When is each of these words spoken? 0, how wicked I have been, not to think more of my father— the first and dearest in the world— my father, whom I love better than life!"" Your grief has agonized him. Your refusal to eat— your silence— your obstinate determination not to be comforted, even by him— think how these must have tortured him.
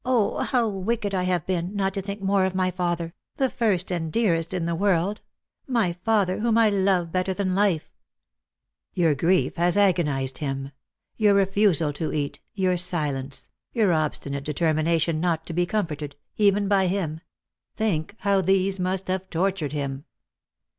0, 0.07 0.37
how 0.39 0.67
wicked 0.67 1.13
I 1.13 1.25
have 1.25 1.45
been, 1.45 1.75
not 1.75 1.93
to 1.93 2.01
think 2.01 2.23
more 2.23 2.43
of 2.47 2.55
my 2.55 2.71
father— 2.71 3.13
the 3.37 3.51
first 3.51 3.91
and 3.91 4.11
dearest 4.11 4.51
in 4.51 4.65
the 4.65 4.73
world— 4.73 5.21
my 5.79 5.93
father, 5.93 6.39
whom 6.39 6.57
I 6.57 6.69
love 6.69 7.11
better 7.11 7.35
than 7.35 7.53
life!"" 7.53 7.87
Your 8.95 9.13
grief 9.13 9.57
has 9.57 9.77
agonized 9.77 10.39
him. 10.39 10.71
Your 11.17 11.35
refusal 11.35 11.93
to 11.93 12.11
eat— 12.11 12.39
your 12.63 12.77
silence— 12.77 13.49
your 13.73 13.93
obstinate 13.93 14.43
determination 14.43 15.21
not 15.21 15.45
to 15.45 15.53
be 15.53 15.67
comforted, 15.67 16.15
even 16.35 16.67
by 16.67 16.87
him— 16.87 17.21
think 17.77 18.15
how 18.21 18.41
these 18.41 18.79
must 18.79 19.07
have 19.07 19.29
tortured 19.29 19.71
him. 19.71 20.05